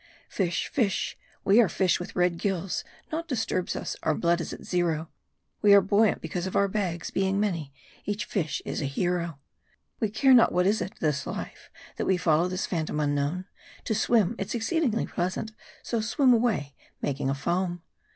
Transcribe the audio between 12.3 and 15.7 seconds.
this phantom unknown: To swim, it's exceedingly pleasant,